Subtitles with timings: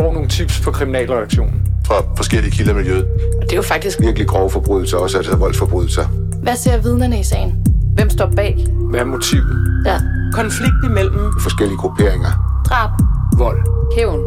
[0.00, 1.62] får nogle tips på kriminalredaktionen.
[1.86, 3.04] Fra forskellige kilder i miljøet.
[3.36, 6.04] Og det er jo faktisk Virkelig grove forbrydelser, også altså voldsforbrydelser.
[6.42, 7.66] Hvad ser vidnerne i sagen?
[7.94, 8.66] Hvem står bag?
[8.90, 9.82] Hvad er motivet?
[9.86, 10.00] Ja.
[10.32, 12.62] konflikt imellem Forskellige grupperinger.
[12.68, 12.90] Drab.
[13.38, 13.60] Vold.
[13.96, 14.20] Hævn.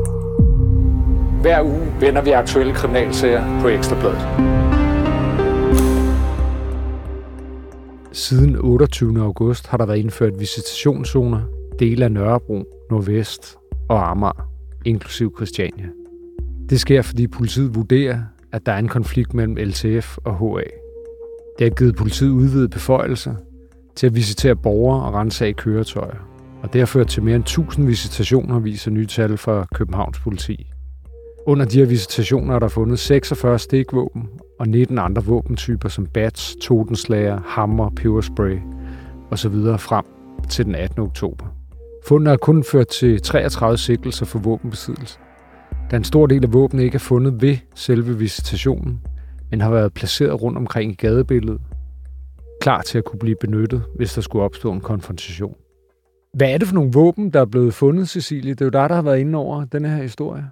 [1.41, 4.27] Hver uge vender vi aktuelle kriminalsager på Ekstrabladet.
[8.11, 9.21] Siden 28.
[9.21, 11.41] august har der været indført visitationszoner,
[11.79, 13.57] dele af Nørrebro, Nordvest
[13.89, 14.52] og Amager,
[14.85, 15.85] inklusiv Christiania.
[16.69, 18.19] Det sker, fordi politiet vurderer,
[18.51, 20.63] at der er en konflikt mellem LTF og HA.
[21.59, 23.35] Det har givet politiet udvidede beføjelser
[23.95, 26.29] til at visitere borgere og rensage køretøjer.
[26.61, 30.67] Og det har ført til mere end 1000 visitationer, viser nye tal fra Københavns politi.
[31.45, 34.29] Under de her visitationer er der fundet 46 stikvåben
[34.59, 38.57] og 19 andre våbentyper som bats, totenslager, hammer, peberspray
[39.31, 39.55] osv.
[39.77, 40.05] frem
[40.49, 41.01] til den 18.
[41.01, 41.45] oktober.
[42.07, 45.19] Fundene har kun ført til 33 sigtelser for våbenbesiddelse.
[45.91, 49.01] Da en stor del af våben ikke er fundet ved selve visitationen,
[49.51, 51.61] men har været placeret rundt omkring i gadebilledet,
[52.61, 55.55] klar til at kunne blive benyttet, hvis der skulle opstå en konfrontation.
[56.33, 58.53] Hvad er det for nogle våben, der er blevet fundet, Cecilie?
[58.53, 60.45] Det er jo dig, der har været inde over den her historie.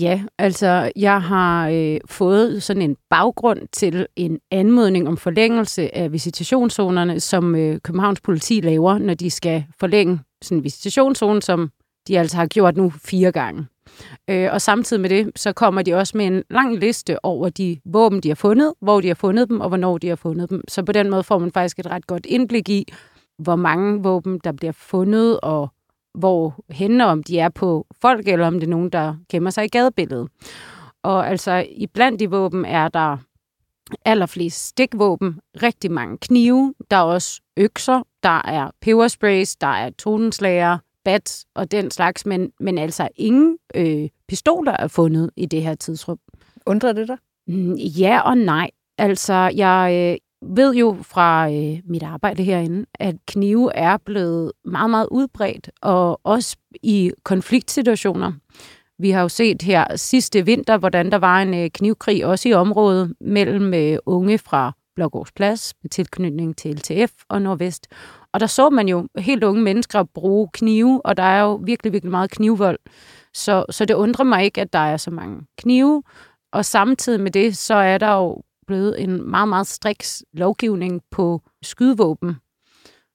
[0.00, 6.12] Ja, altså jeg har øh, fået sådan en baggrund til en anmodning om forlængelse af
[6.12, 11.70] visitationszonerne, som øh, Københavns politi laver, når de skal forlænge sådan en visitationszone, som
[12.08, 13.66] de altså har gjort nu fire gange.
[14.30, 17.80] Øh, og samtidig med det, så kommer de også med en lang liste over de
[17.84, 20.62] våben, de har fundet, hvor de har fundet dem, og hvornår de har fundet dem.
[20.68, 22.92] Så på den måde får man faktisk et ret godt indblik i,
[23.38, 25.68] hvor mange våben, der bliver fundet, og
[26.18, 29.64] hvor henne, om de er på folk, eller om det er nogen, der gemmer sig
[29.64, 30.28] i gadebilledet.
[31.02, 33.16] Og altså, i blandt de våben er der
[34.04, 40.78] allerflest stikvåben, rigtig mange knive, der er også økser, der er pebersprays, der er tonenslager,
[41.04, 45.74] bats og den slags, men, men altså ingen øh, pistoler er fundet i det her
[45.74, 46.18] tidsrum.
[46.66, 47.18] Undrer det dig?
[47.46, 48.70] Mm, Ja og nej.
[48.98, 54.90] Altså, jeg øh, ved jo fra øh, mit arbejde herinde, at knive er blevet meget,
[54.90, 58.32] meget udbredt, og også i konfliktsituationer.
[58.98, 62.52] Vi har jo set her sidste vinter, hvordan der var en øh, knivkrig også i
[62.52, 67.86] området mellem øh, unge fra Blågårds Plads med tilknytning til LTF og Nordvest.
[68.32, 71.92] Og der så man jo helt unge mennesker bruge knive, og der er jo virkelig,
[71.92, 72.78] virkelig meget knivvold.
[73.34, 76.02] Så, så det undrer mig ikke, at der er så mange knive.
[76.52, 81.42] Og samtidig med det, så er der jo blevet en meget, meget striks lovgivning på
[81.62, 82.36] skydevåben,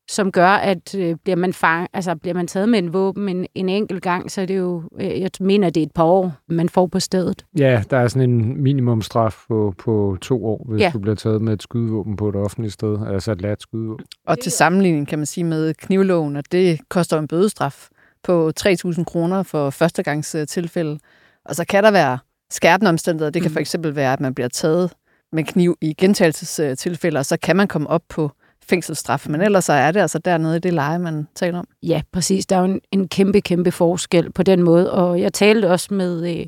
[0.09, 3.47] som gør, at øh, bliver, man fang, altså, bliver man taget med en våben en,
[3.56, 6.31] en enkelt gang, så er det jo, øh, jeg mener, det er et par år,
[6.47, 7.46] man får på stedet.
[7.59, 10.90] Ja, der er sådan en minimumstraf på, på to år, hvis Ja.
[10.94, 14.06] du bliver taget med et skydevåben på et offentligt sted, altså et lat skydevåben.
[14.28, 17.88] Og til sammenligning kan man sige med knivloven, at det koster en bødestraf
[18.24, 21.00] på 3.000 kroner for førstegangs øh, tilfælde.
[21.46, 22.18] Og så kan der være
[22.52, 23.31] skærpende omstændigheder.
[23.31, 23.53] Det kan Mhm.
[23.53, 24.91] for eksempel være, at man bliver taget
[25.34, 28.32] med kniv i gentagelsestilfælde, og så kan man komme op på
[28.70, 29.26] fængselsstraf.
[29.30, 31.68] Men ellers så er det altså dernede i det leje, man taler om.
[31.84, 32.46] Ja, præcis.
[32.46, 34.92] Der er jo en, en kæmpe, kæmpe forskel på den måde.
[34.92, 36.46] Og jeg talte også med øh,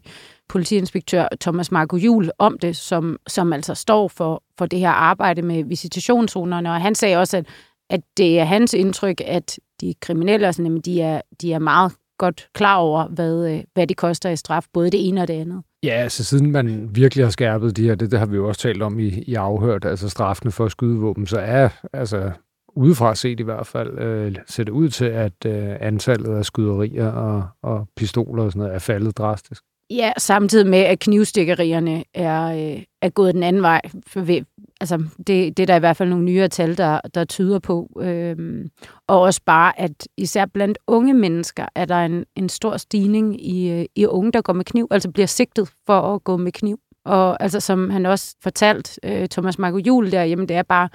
[0.50, 5.41] politiinspektør Thomas Marco Jul om det, som, som altså står for, for det her arbejde
[5.41, 6.72] med visitationszonerne.
[6.72, 7.46] Og han sagde også, at,
[7.90, 11.91] at det er hans indtryk, at de kriminelle, altså, jamen, de, er, de er meget
[12.17, 15.34] godt klar over, hvad, øh, hvad det koster i straf, både det ene og det
[15.34, 15.63] andet.
[15.85, 18.62] Ja, altså siden man virkelig har skærpet de her, det, det har vi jo også
[18.62, 22.31] talt om i, i afhørt, altså straffene for skydevåben, så er altså
[22.75, 27.07] udefra set i hvert fald, øh, ser det ud til, at øh, antallet af skyderier
[27.07, 29.63] og, og pistoler og sådan noget er faldet drastisk.
[29.90, 33.81] Ja, samtidig med, at knivstikkerierne er, øh, er gået den anden vej.
[34.07, 34.41] For
[34.81, 37.90] altså, det, det er der i hvert fald nogle nyere tal, der, der tyder på.
[38.01, 38.69] Øhm,
[39.07, 43.72] og også bare, at især blandt unge mennesker er der en, en stor stigning i,
[43.72, 46.79] øh, i unge, der går med kniv, altså bliver sigtet for at gå med kniv.
[47.06, 50.90] Og altså, som han også fortalt, øh, Thomas Marco Juhl der, jamen det er bare,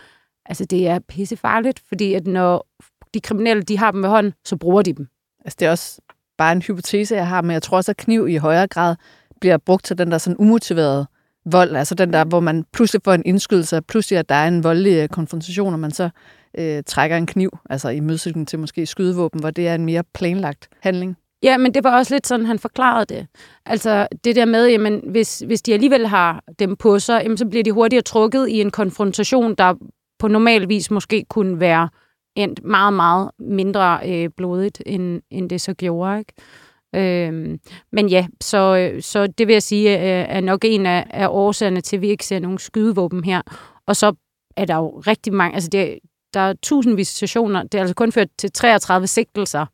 [0.46, 2.66] altså det er pissefarligt, fordi at når
[3.14, 5.06] de kriminelle, de har dem ved hånden, så bruger de dem.
[5.44, 6.00] Altså, det er også
[6.40, 8.96] bare en hypotese, jeg har, men jeg tror også, at kniv i højere grad
[9.40, 11.06] bliver brugt til den der sådan umotiverede
[11.44, 14.48] vold, altså den der, hvor man pludselig får en indskydelse, og pludselig at der er
[14.48, 16.10] en voldelig øh, konfrontation, og man så
[16.58, 20.02] øh, trækker en kniv, altså i modsætning til måske skydevåben, hvor det er en mere
[20.14, 21.16] planlagt handling.
[21.42, 23.26] Ja, men det var også lidt sådan, han forklarede det.
[23.66, 27.46] Altså det der med, jamen, hvis, hvis de alligevel har dem på sig, jamen, så
[27.46, 29.74] bliver de hurtigere trukket i en konfrontation, der
[30.18, 31.88] på normal vis måske kunne være
[32.36, 36.18] endt meget, meget mindre øh, blodigt, end, end det så gjorde.
[36.18, 36.32] Ikke?
[36.94, 37.60] Øhm,
[37.92, 41.80] men ja, så, så det vil jeg sige øh, er nok en af, af årsagerne
[41.80, 43.42] til, at vi ikke ser nogen skydevåben her.
[43.86, 44.12] Og så
[44.56, 45.98] er der jo rigtig mange, altså det,
[46.34, 49.66] der er tusind visitationer, det er altså kun ført til 33 sigtelser,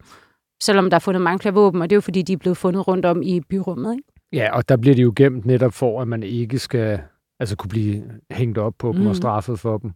[0.62, 2.56] selvom der er fundet mange flere våben, og det er jo fordi, de er blevet
[2.56, 3.92] fundet rundt om i byrummet.
[3.92, 4.04] Ikke?
[4.32, 7.00] Ja, og der bliver de jo gemt netop for, at man ikke skal
[7.40, 9.06] altså kunne blive hængt op på dem mm.
[9.06, 9.92] og straffet for dem.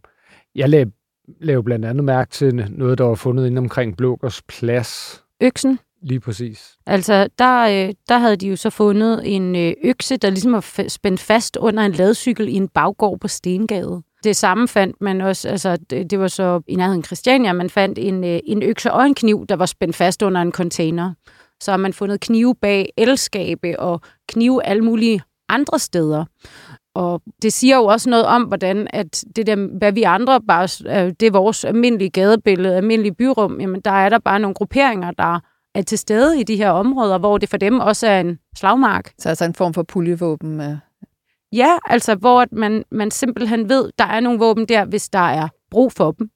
[0.55, 0.91] Jeg lavede,
[1.39, 5.23] lavede blandt andet mærke til noget, der var fundet inde omkring Blågers Plads.
[5.41, 5.79] Øksen.
[6.03, 6.77] Lige præcis.
[6.85, 10.87] Altså, der, øh, der havde de jo så fundet en øh, økse, der ligesom var
[10.87, 14.01] spændt fast under en ladcykel i en baggård på Stengade.
[14.23, 17.99] Det samme fandt man også, altså det, det var så i nærheden Christiania, man fandt
[17.99, 21.13] en, øh, en økse og en kniv, der var spændt fast under en container.
[21.61, 26.25] Så har man fundet knive bag elskabe og knive alle mulige andre steder.
[26.95, 30.67] Og det siger jo også noget om, hvordan at det der, hvad vi andre bare,
[31.09, 35.39] det er vores almindelige gadebillede, almindelige byrum, jamen der er der bare nogle grupperinger, der
[35.75, 39.13] er til stede i de her områder, hvor det for dem også er en slagmark.
[39.19, 40.61] Så altså en form for puljevåben.
[40.61, 40.75] Øh.
[41.53, 45.47] Ja, altså hvor man, man simpelthen ved, der er nogle våben der, hvis der er
[45.71, 46.29] brug for dem.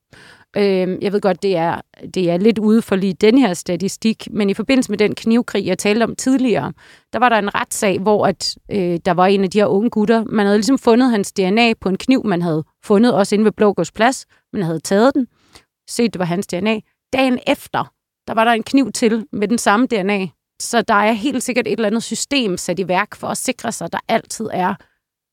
[0.58, 1.82] Øh, jeg ved godt, det er,
[2.14, 5.66] det er lidt ude for lige den her statistik, men i forbindelse med den knivkrig,
[5.66, 6.74] jeg talte om tidligere,
[7.14, 9.90] der var der en retssag, hvor at, øh, der var en af de her unge
[9.90, 13.46] gutter, man havde ligesom fundet hans DNA på en kniv, man havde fundet også inde
[13.46, 15.28] ved Blågårds Plads, man havde taget den,
[15.90, 16.80] set det var hans DNA.
[17.14, 17.92] Dagen efter,
[18.28, 20.28] der var der en kniv til med den samme DNA.
[20.62, 23.72] Så der er helt sikkert et eller andet system sat i værk for at sikre
[23.72, 24.76] sig, at der altid er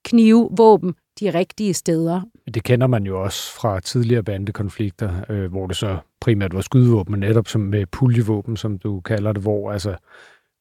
[0.04, 2.20] knive, våben de rigtige steder.
[2.54, 7.20] Det kender man jo også fra tidligere bandekonflikter, øh, hvor det så primært var skydevåben,
[7.20, 9.96] netop som med puljevåben, som du kalder det, hvor altså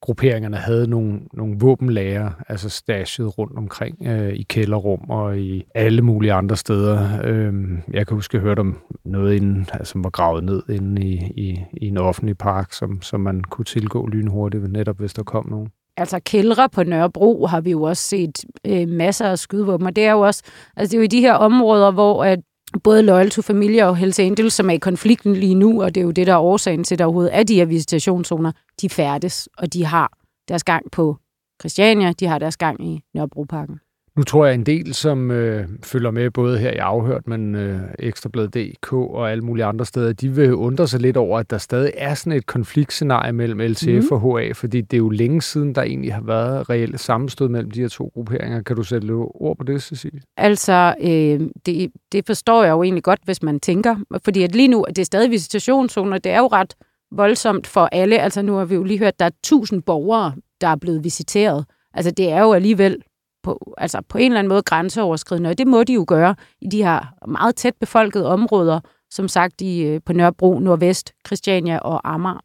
[0.02, 6.02] grupperingerne havde nogle, nogle våbenlager, altså stashet rundt omkring øh, i kælderrum og i alle
[6.02, 7.20] mulige andre steder.
[7.24, 7.54] Øh,
[7.94, 11.02] jeg kan huske, at jeg hørte om noget, inden, altså, som var gravet ned inde
[11.08, 15.24] i, i, i en offentlig park, som, som man kunne tilgå lynhurtigt, netop hvis der
[15.24, 15.70] kom nogen.
[16.02, 20.06] Altså kældre på Nørrebro har vi jo også set øh, masser af skydevåben, og det
[20.06, 20.44] er jo også,
[20.78, 22.40] altså det er jo i de her områder, hvor at
[22.84, 26.02] både Loyal to Familie og Hells Angels, som er i konflikten lige nu, og det
[26.02, 28.52] er jo det, der er årsagen til, at der overhovedet er de her visitationszoner,
[28.82, 30.12] de færdes, og de har
[30.48, 31.18] deres gang på
[31.62, 33.80] Christiania, de har deres gang i Nørrebroparken.
[34.18, 37.80] Nu tror jeg en del, som øh, følger med både her i Afhørt, men øh,
[38.00, 41.92] Ekstrabladet.dk og alle mulige andre steder, de vil undre sig lidt over, at der stadig
[41.98, 44.18] er sådan et konfliktscenarie mellem LTF mm.
[44.18, 47.72] og HA, fordi det er jo længe siden, der egentlig har været reelt sammenstød mellem
[47.72, 48.62] de her to grupperinger.
[48.62, 50.22] Kan du sætte ord på det, Cecilie?
[50.38, 54.68] Altså, øh, det, det forstår jeg jo egentlig godt, hvis man tænker, fordi at lige
[54.68, 56.76] nu, det er stadig visitationszoner, det er jo ret
[57.12, 58.20] voldsomt for alle.
[58.20, 61.04] Altså nu har vi jo lige hørt, at der er tusind borgere, der er blevet
[61.04, 61.66] visiteret.
[61.94, 63.04] Altså det er jo alligevel
[63.44, 66.68] på, altså på en eller anden måde grænseoverskridende, og det må de jo gøre i
[66.68, 68.80] de her meget tæt befolkede områder,
[69.12, 72.40] som sagt i, øh, på Nørrebro, Nordvest, Christiania og Amager.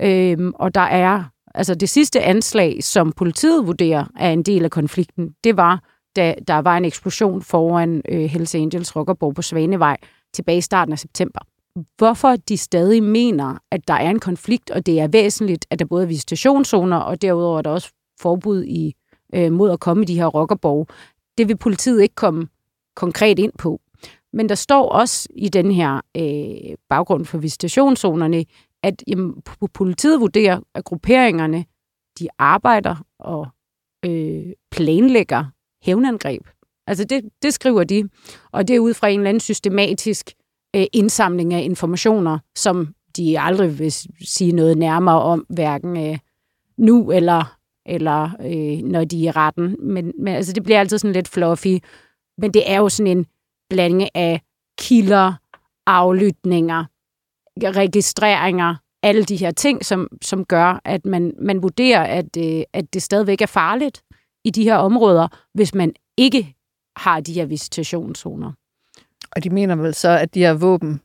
[0.00, 1.24] Øhm, og der er,
[1.54, 5.82] altså det sidste anslag, som politiet vurderer er en del af konflikten, det var,
[6.16, 9.96] da der var en eksplosion foran øh, Hells Angels Rockerborg på Svanevej
[10.34, 11.40] tilbage i starten af september.
[11.98, 15.84] Hvorfor de stadig mener, at der er en konflikt, og det er væsentligt, at der
[15.84, 18.94] både er visitationszoner, og derudover er der også forbud i
[19.34, 20.86] øh, mod at komme i de her rockerborg.
[21.38, 22.48] Det vil politiet ikke komme
[22.96, 23.80] konkret ind på.
[24.32, 28.44] Men der står også i den her øh, baggrund for visitationszonerne,
[28.82, 29.42] at jamen,
[29.74, 31.64] politiet vurderer, at grupperingerne
[32.18, 33.48] de arbejder og
[34.04, 35.44] øh, planlægger
[35.82, 36.42] hævnangreb.
[36.86, 38.08] Altså det, det skriver de,
[38.52, 40.32] og det er ud fra en eller anden systematisk
[40.76, 43.92] øh, indsamling af informationer, som de aldrig vil
[44.24, 46.18] sige noget nærmere om, hverken øh,
[46.78, 49.76] nu eller eller øh, når de er i retten.
[49.78, 51.78] Men, men altså, det bliver altid sådan lidt fluffy.
[52.38, 53.26] Men det er jo sådan en
[53.70, 54.40] blanding af
[54.78, 55.32] kilder,
[55.86, 56.84] aflytninger,
[57.62, 62.94] registreringer, alle de her ting, som, som gør, at man, man vurderer, at, øh, at
[62.94, 64.02] det stadigvæk er farligt
[64.44, 66.54] i de her områder, hvis man ikke
[66.96, 68.52] har de her visitationszoner.
[69.36, 71.00] Og de mener vel så, at de her våben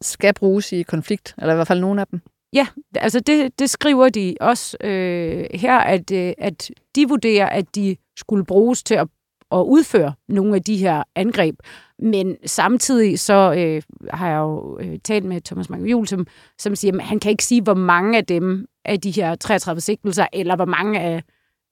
[0.00, 2.20] skal bruges i konflikt, eller i hvert fald nogle af dem?
[2.52, 7.74] Ja, altså det, det skriver de også øh, her, at, øh, at de vurderer, at
[7.74, 9.08] de skulle bruges til at,
[9.52, 11.56] at udføre nogle af de her angreb.
[11.98, 16.26] Men samtidig så øh, har jeg jo øh, talt med Thomas Mank som,
[16.58, 19.80] som siger, at han kan ikke sige, hvor mange af dem af de her 33
[19.80, 21.22] sigtelser, eller hvor mange af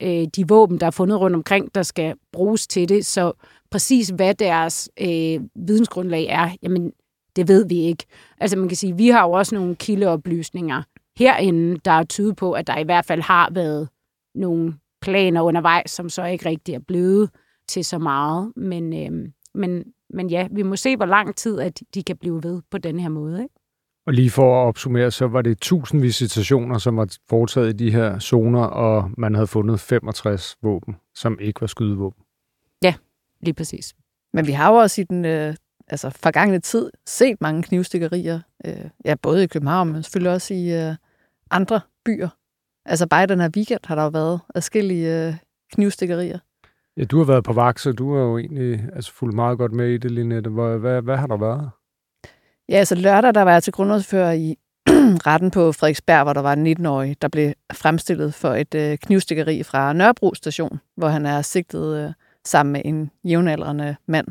[0.02, 3.06] øh, de våben, der er fundet rundt omkring, der skal bruges til det.
[3.06, 3.32] Så
[3.70, 6.92] præcis hvad deres øh, vidensgrundlag er, jamen
[7.37, 8.04] det ved vi ikke.
[8.38, 10.82] Altså man kan sige, vi har jo også nogle kildeoplysninger
[11.16, 13.88] herinde, der er tydet på, at der i hvert fald har været
[14.34, 17.30] nogle planer undervejs, som så ikke rigtig er blevet
[17.68, 18.52] til så meget.
[18.56, 22.42] Men, øh, men, men ja, vi må se, hvor lang tid at de kan blive
[22.42, 23.42] ved på den her måde.
[23.42, 23.54] Ikke?
[24.06, 27.92] Og lige for at opsummere, så var det 1000 visitationer, som var foretaget i de
[27.92, 32.22] her zoner, og man havde fundet 65 våben, som ikke var skydevåben.
[32.82, 32.94] Ja,
[33.40, 33.94] lige præcis.
[34.32, 35.54] Men vi har jo også i den, øh,
[35.90, 40.88] altså forgangne tid set mange knivstikkerier, øh, ja, både i København, men selvfølgelig også i
[40.88, 40.94] øh,
[41.50, 42.28] andre byer.
[42.85, 45.35] Altså bare i den her weekend har der jo været adskillige øh,
[45.73, 46.38] knivstikkerier.
[46.97, 49.73] Ja, du har været på vagt, så du har jo egentlig altså, fulgt meget godt
[49.73, 50.50] med i det, Linette.
[50.50, 51.70] Hvad, hvad, hvad har der været?
[52.68, 54.59] Ja, altså lørdag, der var jeg til grundlovsfører i
[55.26, 59.62] retten på Frederiksberg, hvor der var en 19-årig, der blev fremstillet for et øh, knivstikkeri
[59.62, 62.12] fra Nørrebro station, hvor han er sigtet øh,
[62.44, 64.26] sammen med en jævnaldrende mand.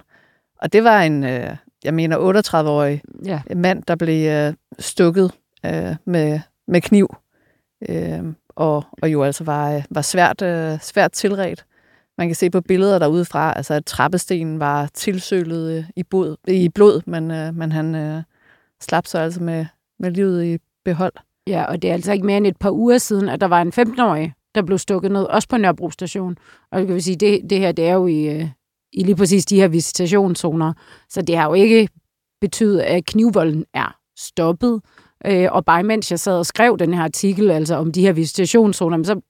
[0.61, 3.41] Og det var en, øh, jeg mener, 38-årig Ja.
[3.55, 5.31] mand, der blev øh, stukket
[5.65, 7.15] øh, med, med kniv,
[7.89, 8.19] øh,
[8.55, 11.65] og, og jo altså var, øh, var svært, øh, svært tilret.
[12.17, 16.69] Man kan se på billeder derudefra, altså at trappestenen var tilsølet øh, i, blod, i
[16.69, 18.23] blod, men, øh, men han øh,
[18.81, 19.65] slap så altså med,
[19.99, 21.13] med livet i behold.
[21.47, 23.61] Ja, og det er altså ikke mere end et par uger siden, at der var
[23.61, 26.37] en 15-årig, der blev stukket ned, også på Nørrebro station.
[26.71, 28.47] Og det kan vi sige, det, det her, det er jo i, øh,
[28.93, 30.73] i lige præcis de her visitationszoner.
[31.09, 31.89] Så det har jo ikke
[32.41, 34.81] betydet, at knivvolden er stoppet.
[35.25, 38.13] Øh, og bare mens jeg sad og skrev den her artikel, altså om de her
[38.13, 39.21] visitationszoner, men så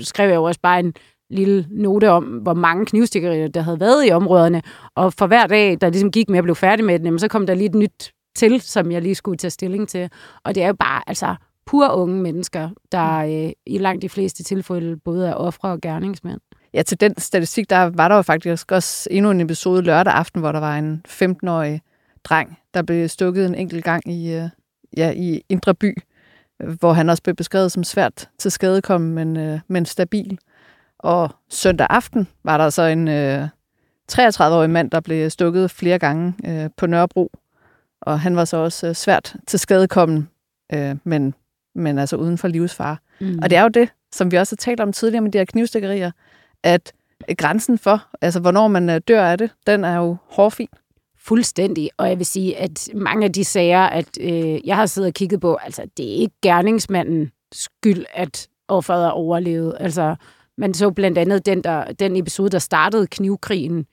[0.00, 0.94] skrev jeg jo også bare en
[1.30, 4.62] lille note om, hvor mange knivstikkerier, der havde været i områderne.
[4.94, 7.46] Og for hver dag, der ligesom gik med at blive færdig med den, så kom
[7.46, 10.10] der lige et nyt til, som jeg lige skulle tage stilling til.
[10.44, 11.34] Og det er jo bare altså
[11.66, 16.40] pur unge mennesker, der øh, i langt de fleste tilfælde både er ofre og gerningsmænd.
[16.74, 20.40] Ja, til den statistik, der var der jo faktisk også endnu en episode lørdag aften,
[20.40, 21.82] hvor der var en 15-årig
[22.24, 24.48] dreng, der blev stukket en enkelt gang i, øh,
[24.96, 25.98] ja, i Indre By,
[26.62, 30.38] øh, hvor han også blev beskrevet som svært til skadekommen, men, øh, men stabil.
[30.98, 33.48] Og søndag aften var der så en øh,
[34.12, 37.32] 33-årig mand, der blev stukket flere gange øh, på Nørrebro,
[38.00, 40.28] og han var så også øh, svært til skadekommen,
[40.74, 41.34] øh, men,
[41.74, 42.96] men altså uden for livsfare.
[43.20, 43.38] Mm.
[43.42, 45.44] Og det er jo det, som vi også har talt om tidligere med de her
[45.44, 46.10] knivstikkerier,
[46.64, 46.92] at
[47.30, 50.68] øh, grænsen for, altså hvornår man øh, dør af det, den er jo hårfin.
[51.20, 51.90] Fuldstændig.
[51.96, 55.14] Og jeg vil sige, at mange af de sager, at øh, jeg har siddet og
[55.14, 59.76] kigget på, altså det er ikke gerningsmanden skyld, at offeret er overlevet.
[59.80, 60.16] Altså,
[60.58, 63.86] man så blandt andet den, der, den episode, der startede knivkrigen,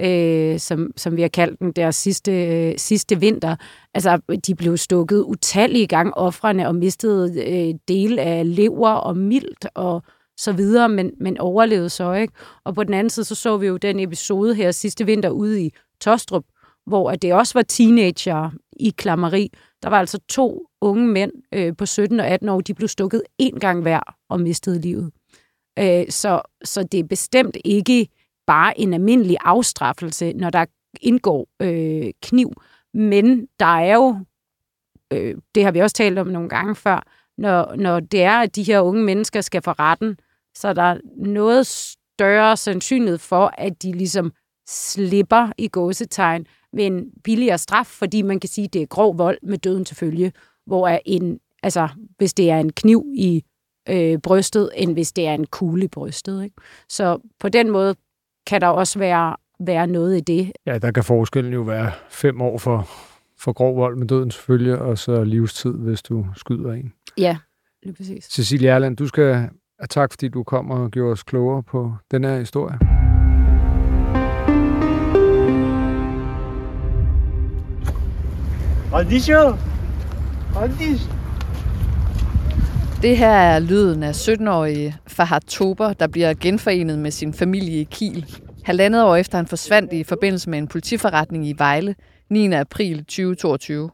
[0.00, 3.56] øh, som, som vi har kaldt den der sidste, øh, sidste vinter.
[3.94, 9.66] Altså, de blev stukket utallige gange offrene og mistede øh, del af lever og mildt
[9.74, 10.02] og
[10.42, 12.34] så videre, men, men overlevede så ikke.
[12.64, 15.62] Og på den anden side, så så vi jo den episode her sidste vinter ude
[15.62, 16.44] i Tostrup,
[16.86, 19.52] hvor at det også var teenager i klammeri.
[19.82, 23.22] Der var altså to unge mænd øh, på 17 og 18 år, de blev stukket
[23.42, 25.12] én gang hver og mistede livet.
[25.78, 28.08] Øh, så, så det er bestemt ikke
[28.46, 30.66] bare en almindelig afstraffelse, når der
[31.00, 32.52] indgår øh, kniv.
[32.94, 34.16] Men der er jo,
[35.12, 37.06] øh, det har vi også talt om nogle gange før,
[37.38, 40.16] når, når det er, at de her unge mennesker skal for retten,
[40.54, 44.32] så er der noget større sandsynlighed for, at de ligesom
[44.68, 49.18] slipper i gåsetegn ved en billigere straf, fordi man kan sige, at det er grov
[49.18, 50.32] vold med døden til følge,
[50.66, 53.44] hvor er en, altså, hvis det er en kniv i
[53.88, 56.44] øh, brystet, end hvis det er en kugle i brystet.
[56.44, 56.56] Ikke?
[56.88, 57.94] Så på den måde
[58.46, 60.52] kan der også være, være noget i det.
[60.66, 62.88] Ja, der kan forskellen jo være fem år for,
[63.38, 66.92] for grov vold med døden selvfølgelig, og så livstid, hvis du skyder en.
[67.18, 67.36] Ja,
[67.82, 68.24] lige præcis.
[68.24, 69.48] Cecilie Erland, du skal
[69.80, 72.78] have tak, fordi du kom og gjorde os klogere på den her historie.
[83.02, 87.84] Det her er lyden af 17-årige Fahad Tober, der bliver genforenet med sin familie i
[87.90, 88.26] Kiel.
[88.64, 91.94] Halvandet år efter han forsvandt i forbindelse med en politiforretning i Vejle
[92.30, 92.52] 9.
[92.52, 93.90] april 2022.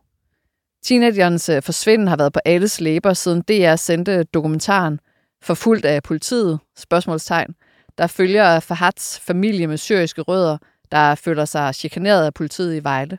[0.85, 5.01] Teenagernes øh, forsvinden har været på alles læber, siden DR sendte dokumentaren
[5.43, 7.55] Forfulgt af politiet, spørgsmålstegn,
[7.99, 10.59] der følger Fahats familie med syriske rødder,
[10.93, 13.19] der føler sig chikaneret af politiet i Vejle.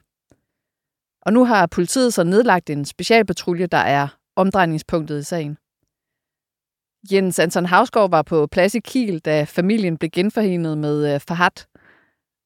[1.21, 5.57] Og nu har politiet så nedlagt en specialpatrulje, der er omdrejningspunktet i sagen.
[7.11, 11.65] Jens Anton Havsgaard var på plads i Kiel, da familien blev genforenet med øh, Fahad.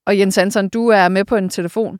[0.05, 1.99] Og Jens Anton, du er med på en telefon.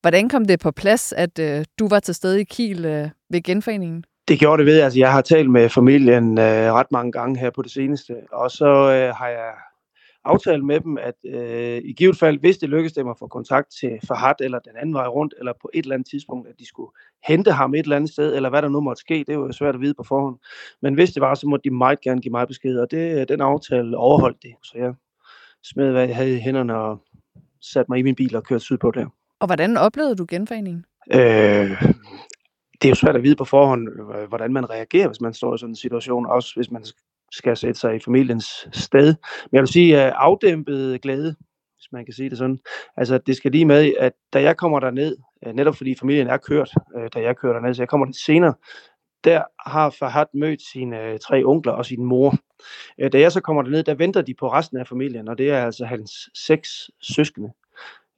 [0.00, 3.42] Hvordan kom det på plads, at øh, du var til stede i Kiel øh, ved
[3.42, 4.04] genforeningen?
[4.28, 7.50] Det gjorde det ved, altså jeg har talt med familien øh, ret mange gange her
[7.50, 9.52] på det seneste, og så øh, har jeg
[10.24, 13.68] aftalt med dem, at øh, i givet fald, hvis det lykkes dem at få kontakt
[13.80, 16.66] til Fahad eller den anden vej rundt, eller på et eller andet tidspunkt, at de
[16.66, 16.90] skulle
[17.26, 19.52] hente ham et eller andet sted, eller hvad der nu måtte ske, det er jo
[19.52, 20.36] svært at vide på forhånd.
[20.82, 23.40] Men hvis det var, så måtte de meget gerne give mig besked, og det, den
[23.40, 24.54] aftale overholdt det.
[24.62, 24.94] Så jeg
[25.64, 26.98] smed, hvad jeg havde i hænderne og
[27.60, 29.06] satte mig i min bil og kørte sydpå der.
[29.40, 30.84] Og hvordan oplevede du genforeningen?
[31.14, 31.82] Øh,
[32.82, 35.54] det er jo svært at vide på forhånd, øh, hvordan man reagerer, hvis man står
[35.54, 36.84] i sådan en situation, også hvis man
[37.32, 39.06] skal sætte sig i familiens sted.
[39.50, 41.34] Men jeg vil sige, øh, afdæmpet glæde,
[41.76, 42.58] hvis man kan sige det sådan.
[42.96, 45.16] Altså, det skal lige med, at da jeg kommer derned,
[45.46, 46.70] øh, netop fordi familien er kørt,
[47.14, 48.54] da jeg kører derned, så jeg kommer lidt senere,
[49.24, 52.34] der har Fahad mødt sine tre onkler og sin mor.
[53.12, 55.64] Da jeg så kommer derned, der venter de på resten af familien, og det er
[55.64, 57.48] altså hans seks søskende.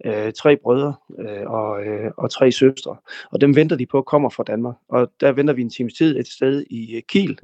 [0.05, 2.97] Øh, tre brødre øh, og, øh, og tre søstre.
[3.33, 4.75] Og dem venter de på kommer fra Danmark.
[4.89, 7.39] Og der venter vi en times tid et sted i øh, Kiel,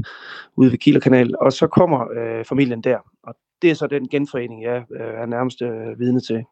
[0.57, 2.99] ude ved Kielerkanal, og så kommer øh, familien der.
[3.23, 6.45] Og det er så den genforening, jeg øh, er nærmest øh, vidne til,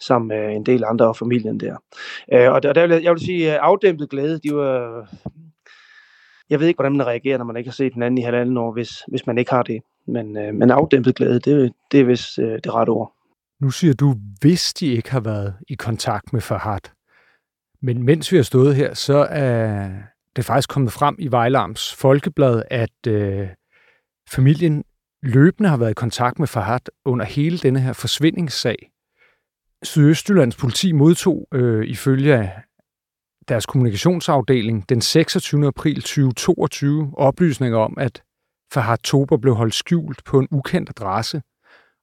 [0.00, 1.76] sammen med en del andre af familien der.
[2.32, 5.08] Øh, og der, der vil jeg, jeg vil sige, øh, afdæmpet glæde, de var...
[6.50, 8.56] Jeg ved ikke, hvordan man reagerer, når man ikke har set den anden i halvanden
[8.56, 9.82] år, hvis, hvis man ikke har det.
[10.06, 13.12] Men, øh, men afdæmpet glæde, det, det er vist øh, det rette ord.
[13.62, 16.92] Nu siger du, hvis de ikke har været i kontakt med Farhat.
[17.82, 19.90] Men mens vi har stået her, så er
[20.36, 23.48] det faktisk kommet frem i Vejlams Folkeblad, at øh,
[24.28, 24.84] familien
[25.22, 28.90] løbende har været i kontakt med Farhat under hele denne her forsvindingssag.
[29.82, 32.52] Sydøstjyllands politi modtog øh, ifølge
[33.48, 35.66] deres kommunikationsafdeling den 26.
[35.66, 38.22] april 2022 oplysninger om, at
[38.72, 41.42] Farhat Tober blev holdt skjult på en ukendt adresse,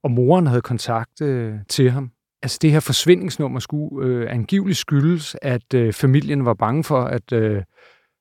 [0.04, 2.12] og moren havde kontakt øh, til ham.
[2.44, 7.32] Altså det her forsvindingsnummer skulle øh, angiveligt skyldes, at øh, familien var bange for, at
[7.32, 7.62] øh,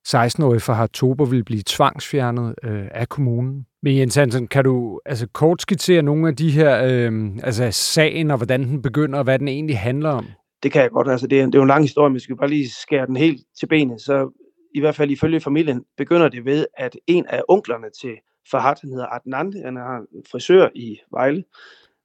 [0.07, 3.65] 16-årige Fahad Tober ville blive tvangsfjernet øh, af kommunen.
[3.83, 8.31] Men Jens Hansen, kan du altså kort skitsere nogle af de her, øh, altså sagen
[8.31, 10.25] og hvordan den begynder, og hvad den egentlig handler om?
[10.63, 11.09] Det kan jeg godt.
[11.09, 13.05] Altså, det, er, det er jo en lang historie, men vi skal bare lige skære
[13.05, 14.01] den helt til benet.
[14.01, 14.43] Så
[14.75, 18.11] i hvert fald ifølge familien begynder det ved, at en af onklerne til
[18.51, 21.43] Fahad, han hedder Adnan, han er frisør i Vejle.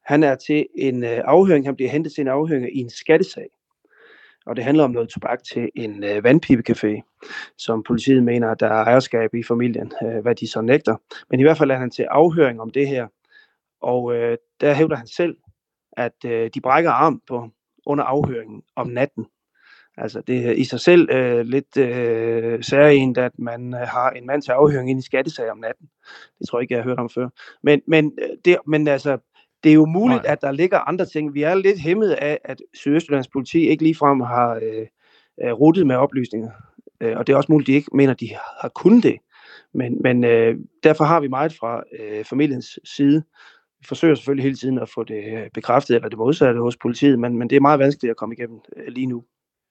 [0.04, 3.48] Han er til en øh, afhøring, han bliver hentet til en afhøring i en skattesag.
[4.46, 7.00] Og det handler om noget tobak til en øh, vandpipecafé,
[7.58, 10.96] som politiet mener, at der er ejerskab i familien, øh, hvad de så nægter.
[11.30, 13.06] Men i hvert fald er han til afhøring om det her.
[13.80, 15.36] Og øh, der hævder han selv,
[15.92, 17.48] at øh, de brækker arm på
[17.86, 19.26] under afhøringen om natten.
[19.96, 24.26] Altså det er i sig selv øh, lidt øh, særligt, at man øh, har en
[24.26, 25.88] mand til afhøring ind i skattesag om natten.
[26.38, 27.28] Det tror jeg ikke, jeg har hørt om før.
[27.62, 29.18] Men, men, øh, det, men altså,
[29.64, 30.32] det er jo muligt, Nej.
[30.32, 31.34] at der ligger andre ting.
[31.34, 34.86] Vi er lidt hæmmet af, at Sydøstjyllands politi ikke ligefrem har øh,
[35.44, 36.50] øh, ruttet med oplysninger.
[37.00, 38.28] Øh, og det er også muligt, at de ikke mener, at de
[38.60, 39.16] har kunnet det.
[39.74, 43.22] Men, men øh, derfor har vi meget fra øh, familiens side.
[43.80, 47.38] Vi forsøger selvfølgelig hele tiden at få det bekræftet, eller det modsatte hos politiet, men,
[47.38, 49.24] men det er meget vanskeligt at komme igennem øh, lige nu.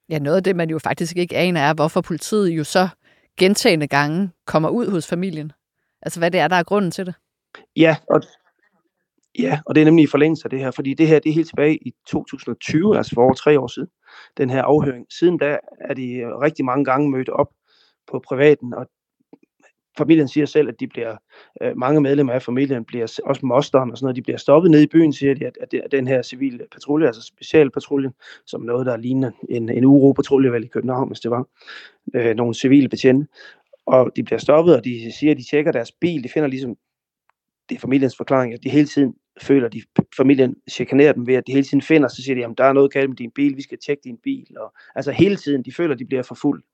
[0.10, 2.88] Ja, noget af det, man jo faktisk ikke aner, er, hvorfor politiet jo så
[3.40, 5.52] gentagende gange kommer ud hos familien.
[6.02, 7.16] Altså, hvad det er, der er grunden til det.
[7.76, 8.22] Ja, og,
[9.40, 11.34] ja, og det er nemlig i forlængelse af det her, fordi det her det er
[11.34, 13.90] helt tilbage i 2020, altså for over tre år siden,
[14.38, 15.06] den her afhøring.
[15.10, 17.50] Siden da er de rigtig mange gange mødt op
[18.12, 18.88] på privaten, og
[19.98, 21.16] familien siger selv, at de bliver,
[21.62, 24.82] øh, mange medlemmer af familien bliver, også mosteren og sådan noget, de bliver stoppet ned
[24.82, 28.12] i byen, siger de, at, at, det, at den her civile patrulje, altså specialpatruljen,
[28.46, 31.48] som noget, der ligner en, en uropatrulje vel i København, hvis det var,
[32.16, 33.28] øh, nogle civile betjente,
[33.86, 36.76] og de bliver stoppet, og de siger, at de tjekker deres bil, de finder ligesom,
[37.70, 39.82] det er familiens forklaring, at de hele tiden føler, at de,
[40.18, 42.74] familien chikanerer dem ved, at de hele tiden finder, så siger de, at der er
[42.74, 45.74] noget galt med din bil, vi skal tjekke din bil, og altså hele tiden, de
[45.74, 46.66] føler, at de bliver forfulgt.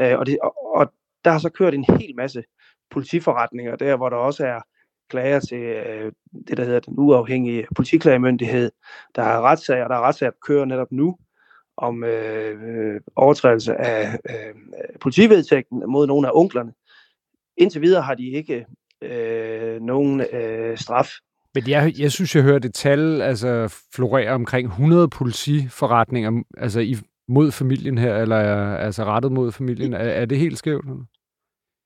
[0.00, 0.92] Øh, og, det, og, og
[1.24, 2.42] der har så kørt en hel masse
[2.90, 4.60] politiforretninger, der hvor der også er
[5.10, 6.12] klager til øh,
[6.48, 8.70] det, der hedder den uafhængige politiklagemyndighed.
[9.14, 11.16] Der er retssager, der er retssager, der kører netop nu
[11.76, 14.54] om øh, overtrædelse af øh,
[15.00, 16.72] politivedtægten mod nogle af onklerne.
[17.56, 18.66] Indtil videre har de ikke
[19.02, 21.08] øh, nogen øh, straf.
[21.54, 26.96] Men jeg, jeg synes, jeg hørte et tal altså, florere omkring 100 politiforretninger altså i,
[27.30, 28.36] mod familien her, eller
[28.76, 29.92] altså rettet mod familien.
[29.94, 30.84] Er, er det helt skævt?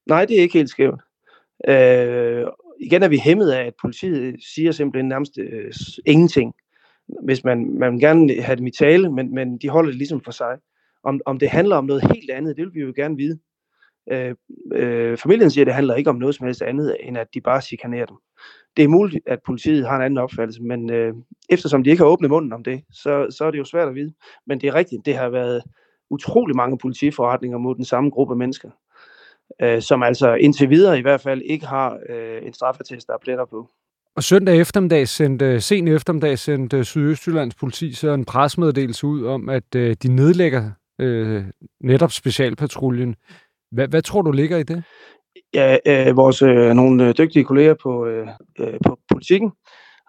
[0.07, 1.01] Nej, det er ikke helt skævt.
[1.69, 2.47] Øh,
[2.81, 5.73] igen er vi hæmmet af, at politiet siger simpelthen nærmest øh,
[6.07, 6.55] ingenting.
[7.25, 10.21] Hvis man, man vil gerne have dem i tale, men, men de holder det ligesom
[10.21, 10.57] for sig.
[11.05, 13.39] Om, om det handler om noget helt andet, det vil vi jo gerne vide.
[14.13, 14.35] Øh,
[14.73, 17.41] øh, familien siger, at det handler ikke om noget som helst andet, end at de
[17.41, 18.17] bare chikanerer dem.
[18.77, 21.15] Det er muligt, at politiet har en anden opfattelse, men øh,
[21.49, 23.95] eftersom de ikke har åbnet munden om det, så, så er det jo svært at
[23.95, 24.13] vide.
[24.47, 25.63] Men det er rigtigt, det har været
[26.11, 28.71] utrolig mange politiforretninger mod den samme gruppe mennesker
[29.63, 33.19] øh, som altså indtil videre i hvert fald ikke har øh, en straffetest, der er
[33.23, 33.71] pletter på.
[34.17, 39.75] Og søndag eftermiddag sendte, sen eftermiddag sendte Sydøstjyllands politi så en presmeddelelse ud om, at
[39.77, 41.45] øh, de nedlægger øh,
[41.81, 43.17] netop specialpatruljen.
[43.73, 44.85] Hvad, hvad tror du ligger i det?
[45.55, 49.53] Ja, øh, vores øh, nogle øh, dygtige kolleger på, øh, øh, på politikken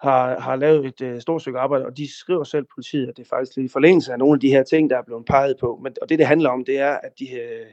[0.02, 3.22] har, har lavet et øh, stort stykke arbejde, og de skriver selv politiet, at det
[3.22, 5.56] er faktisk lidt i forlængelse af nogle af de her ting, der er blevet peget
[5.60, 5.80] på.
[5.82, 7.66] Men, og det, det handler om, det er, at de, øh,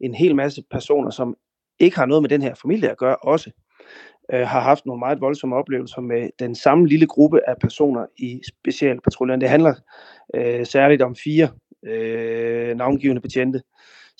[0.00, 1.36] en hel masse personer, som
[1.78, 3.50] ikke har noget med den her familie at gøre, også
[4.32, 8.40] øh, har haft nogle meget voldsomme oplevelser med den samme lille gruppe af personer i
[8.48, 9.40] specialpatruljen.
[9.40, 9.74] Det handler
[10.34, 11.48] øh, særligt om fire
[11.86, 13.62] øh, navngivende betjente,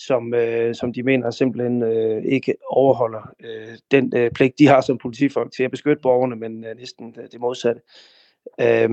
[0.06, 4.80] som, øh, som de mener simpelthen øh, ikke overholder øh, den øh, pligt, de har
[4.80, 7.80] som politifolk til at beskytte borgerne, men øh, næsten det modsatte.
[8.60, 8.88] Øh,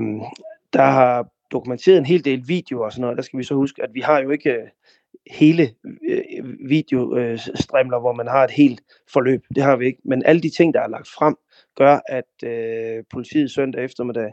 [0.72, 3.16] der har dokumenteret en hel del videoer og sådan noget.
[3.16, 4.68] Der skal vi så huske, at vi har jo ikke øh,
[5.30, 5.70] hele
[6.08, 8.80] øh, videostrimler, øh, hvor man har et helt
[9.12, 9.44] forløb.
[9.54, 10.00] Det har vi ikke.
[10.04, 11.36] Men alle de ting, der er lagt frem,
[11.76, 14.32] gør, at øh, politiet søndag eftermiddag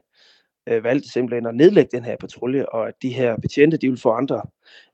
[0.69, 3.99] øh, valgte simpelthen at nedlægge den her patrulje, og at de her betjente, de vil
[4.01, 4.41] få andre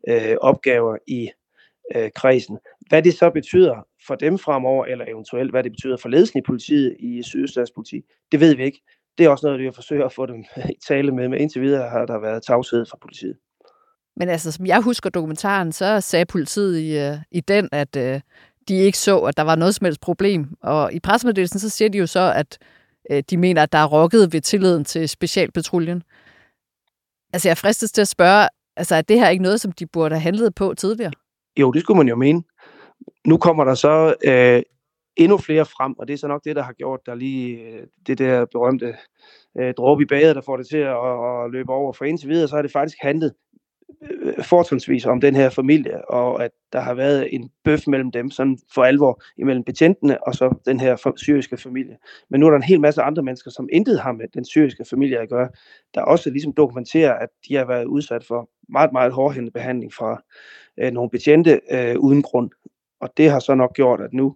[0.07, 1.29] øh, opgaver i
[1.95, 2.57] øh, kredsen.
[2.89, 6.41] Hvad det så betyder for dem fremover, eller eventuelt hvad det betyder for ledelsen i
[6.41, 7.71] politiet i Sydøstlands
[8.31, 8.81] det ved vi ikke.
[9.17, 10.43] Det er også noget, vi forsøger at få dem
[10.75, 13.35] i tale med, men indtil videre har der været tavshed fra politiet.
[14.15, 18.21] Men altså, som jeg husker dokumentaren, så sagde politiet i, øh, i den, at øh,
[18.67, 20.47] de ikke så, at der var noget som helst problem.
[20.63, 22.57] Og i pressemeddelelsen, så siger de jo så, at
[23.11, 26.03] øh, de mener, at der er rokket ved tilliden til specialpatruljen.
[27.33, 30.15] Altså, jeg fristes til at spørge, altså, er det her ikke noget, som de burde
[30.15, 31.11] have handlet på tidligere?
[31.59, 32.43] Jo, det skulle man jo mene.
[33.27, 34.61] Nu kommer der så øh,
[35.15, 37.87] endnu flere frem, og det er så nok det, der har gjort der lige øh,
[38.07, 38.95] det der berømte
[39.57, 41.93] øh, dråbe i badet, der får det til at, at, at løbe over.
[41.93, 43.33] For indtil videre, så har det faktisk handlet
[44.41, 48.57] fortrinsvis om den her familie, og at der har været en bøf mellem dem, sådan
[48.73, 51.97] for alvor, imellem betjentene og så den her syriske familie.
[52.29, 54.85] Men nu er der en hel masse andre mennesker, som intet har med den syriske
[54.89, 55.49] familie at gøre,
[55.95, 60.23] der også ligesom dokumenterer, at de har været udsat for meget, meget hårdhændende behandling fra
[60.79, 62.49] øh, nogle betjente øh, uden grund.
[63.01, 64.35] Og det har så nok gjort, at nu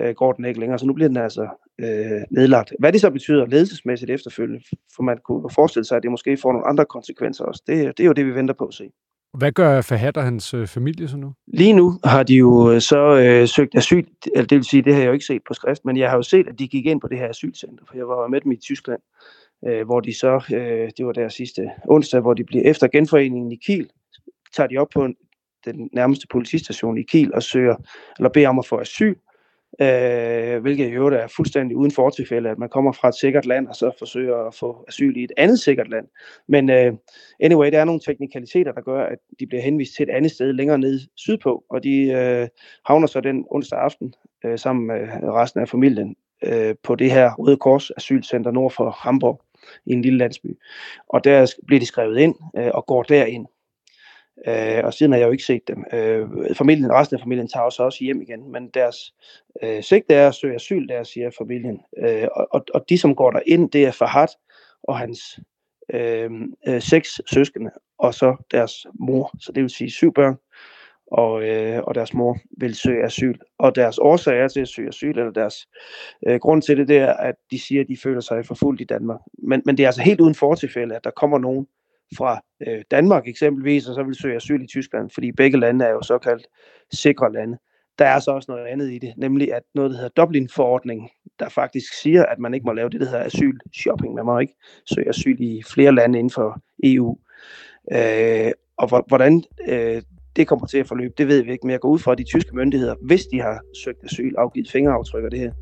[0.00, 1.48] øh, går den ikke længere, så nu bliver den altså
[1.80, 2.72] øh, nedlagt.
[2.78, 4.64] Hvad det så betyder ledelsesmæssigt efterfølgende,
[4.96, 8.02] for man kunne forestille sig, at det måske får nogle andre konsekvenser også, det, det
[8.02, 8.90] er jo det, vi venter på at se.
[9.38, 11.32] Hvad gør Fahad og hans øh, familie så nu?
[11.46, 14.94] Lige nu har de jo øh, så øh, søgt asyl, eller det vil sige, det
[14.94, 16.86] har jeg jo ikke set på skrift, men jeg har jo set, at de gik
[16.86, 19.00] ind på det her asylcenter, for jeg var med dem i Tyskland,
[19.68, 23.52] øh, hvor de så, øh, det var der sidste onsdag, hvor de bliver efter genforeningen
[23.52, 23.90] i Kiel,
[24.56, 25.14] tager de op på en,
[25.64, 27.76] den nærmeste politistation i Kiel og søger,
[28.18, 29.14] eller beder om at få asyl,
[29.80, 33.76] øh, hvilket jo er fuldstændig uden fortilfælde, at man kommer fra et sikkert land og
[33.76, 36.06] så forsøger at få asyl i et andet sikkert land.
[36.48, 36.92] Men øh,
[37.40, 40.52] anyway, der er nogle teknikaliteter, der gør, at de bliver henvist til et andet sted
[40.52, 42.48] længere nede sydpå, og de øh,
[42.86, 47.34] havner så den onsdag aften øh, sammen med resten af familien øh, på det her
[47.34, 49.42] Røde Kors asylcenter nord for Hamburg
[49.86, 50.58] i en lille landsby.
[51.08, 53.46] Og der bliver de skrevet ind øh, og går derind.
[54.48, 55.84] Øh, og siden har jeg jo ikke set dem.
[55.92, 58.96] Øh, familien, resten af familien tager også, også hjem igen, men deres
[59.62, 61.80] øh, sigte er at søge asyl, der siger familien.
[61.98, 64.28] Øh, og, og de, som går der ind, det er Fahad
[64.82, 65.20] og hans
[65.94, 66.30] øh,
[66.68, 70.36] øh, seks søskende, og så deres mor, så det vil sige syv børn,
[71.10, 73.38] og, øh, og deres mor vil søge asyl.
[73.58, 75.68] Og deres årsag er til at søge asyl, eller deres
[76.26, 78.84] øh, grund til det, det er, at de siger, at de føler sig forfulgt i
[78.84, 79.20] Danmark.
[79.38, 81.66] Men, men det er altså helt uden fortilfælde, at der kommer nogen,
[82.16, 85.90] fra øh, Danmark eksempelvis, og så vil søge asyl i Tyskland, fordi begge lande er
[85.90, 86.46] jo såkaldt
[86.92, 87.58] sikre lande.
[87.98, 91.48] Der er så også noget andet i det, nemlig at noget, der hedder Dublin-forordningen, der
[91.48, 94.14] faktisk siger, at man ikke må lave det, der hedder asylshopping.
[94.14, 94.54] Man må ikke
[94.94, 97.18] søge asyl i flere lande inden for EU.
[97.92, 100.02] Øh, og hvordan øh,
[100.36, 102.18] det kommer til at forløbe, det ved vi ikke, men jeg går ud fra, at
[102.18, 105.52] de tyske myndigheder, hvis de har søgt asyl, afgivet fingeraftryk og det her,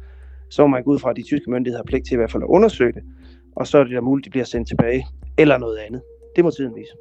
[0.50, 2.32] så må man gå ud fra, at de tyske myndigheder har pligt til i hvert
[2.32, 3.02] fald at undersøge det,
[3.56, 5.06] og så er det da muligt, at de bliver sendt tilbage,
[5.38, 6.02] eller noget andet
[6.38, 6.92] det må tiden vise.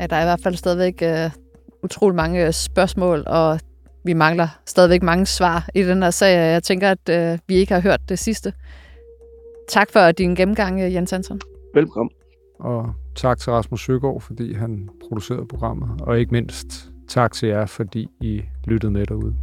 [0.00, 1.30] Ja, der er i hvert fald stadigvæk uh,
[1.82, 3.60] utrolig mange øh, spørgsmål, og
[4.04, 6.52] vi mangler stadigvæk mange svar i den her sag.
[6.52, 8.52] Jeg tænker, at uh, vi ikke har hørt det sidste.
[9.68, 11.40] Tak for din gennemgang, Jens Hansen.
[11.74, 12.10] Velkommen.
[12.60, 16.00] Og tak til Rasmus Søgaard, fordi han producerede programmet.
[16.00, 19.34] Og ikke mindst tak til jer, fordi I lyttede med derude.